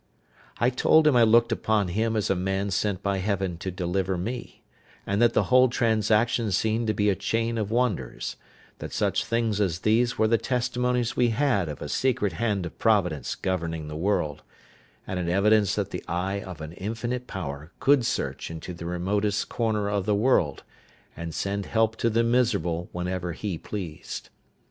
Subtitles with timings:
[0.57, 4.17] I told him I looked upon him as a man sent by Heaven to deliver
[4.17, 4.63] me,
[5.05, 8.35] and that the whole transaction seemed to be a chain of wonders;
[8.79, 12.79] that such things as these were the testimonies we had of a secret hand of
[12.79, 14.41] Providence governing the world,
[15.05, 19.49] and an evidence that the eye of an infinite Power could search into the remotest
[19.49, 20.63] corner of the world,
[21.15, 24.29] and send help to the miserable whenever He pleased.